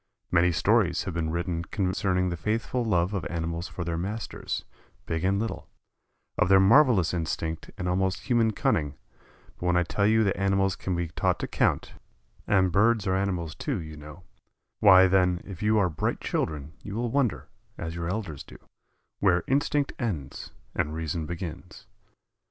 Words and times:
Many 0.31 0.51
stories 0.51 1.03
have 1.03 1.13
been 1.13 1.29
written 1.29 1.63
concerning 1.65 2.29
the 2.29 2.35
faithful 2.35 2.83
love 2.83 3.13
of 3.13 3.23
animals 3.29 3.67
for 3.67 3.83
their 3.83 3.99
masters, 3.99 4.65
big 5.05 5.23
and 5.23 5.37
little, 5.37 5.69
of 6.39 6.49
their 6.49 6.59
marvelous 6.59 7.13
instinct 7.13 7.69
and 7.77 7.87
almost 7.87 8.21
human 8.21 8.49
cunning, 8.49 8.95
but 9.59 9.67
when 9.67 9.77
I 9.77 9.83
tell 9.83 10.07
you 10.07 10.23
that 10.23 10.35
animals 10.35 10.75
can 10.75 10.95
be 10.95 11.09
taught 11.09 11.37
to 11.41 11.47
count 11.47 11.93
and 12.47 12.71
birds 12.71 13.05
are 13.05 13.15
animals, 13.15 13.53
too, 13.53 13.79
you 13.79 13.95
know 13.95 14.23
why, 14.79 15.05
then, 15.05 15.39
if 15.45 15.61
you 15.61 15.77
are 15.77 15.87
bright 15.87 16.19
children 16.19 16.73
you 16.81 16.95
will 16.95 17.11
wonder, 17.11 17.47
as 17.77 17.93
your 17.93 18.09
elders 18.09 18.43
do, 18.43 18.57
where 19.19 19.43
instinct 19.45 19.93
ends 19.99 20.49
and 20.73 20.95
reason 20.95 21.27
begins. 21.27 21.85